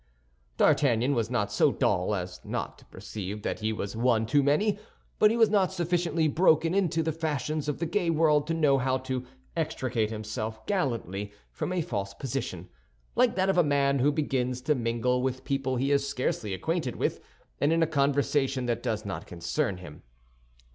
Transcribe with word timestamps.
D'Artagnan 0.57 1.13
was 1.13 1.29
not 1.29 1.51
so 1.51 1.71
dull 1.71 2.15
as 2.15 2.41
not 2.43 2.79
to 2.79 2.85
perceive 2.85 3.43
that 3.43 3.59
he 3.59 3.71
was 3.71 3.95
one 3.95 4.25
too 4.25 4.41
many; 4.41 4.79
but 5.19 5.29
he 5.29 5.37
was 5.37 5.51
not 5.51 5.71
sufficiently 5.71 6.27
broken 6.27 6.73
into 6.73 7.03
the 7.03 7.11
fashions 7.11 7.69
of 7.69 7.77
the 7.77 7.85
gay 7.85 8.09
world 8.09 8.47
to 8.47 8.55
know 8.55 8.79
how 8.79 8.97
to 8.97 9.27
extricate 9.55 10.09
himself 10.09 10.65
gallantly 10.65 11.31
from 11.51 11.71
a 11.71 11.83
false 11.83 12.15
position, 12.15 12.67
like 13.15 13.35
that 13.35 13.47
of 13.49 13.59
a 13.59 13.63
man 13.63 13.99
who 13.99 14.11
begins 14.11 14.59
to 14.61 14.73
mingle 14.73 15.21
with 15.21 15.43
people 15.43 15.75
he 15.75 15.91
is 15.91 16.09
scarcely 16.09 16.51
acquainted 16.51 16.95
with 16.95 17.19
and 17.59 17.71
in 17.71 17.83
a 17.83 17.85
conversation 17.85 18.65
that 18.65 18.81
does 18.81 19.05
not 19.05 19.27
concern 19.27 19.77
him. 19.77 20.01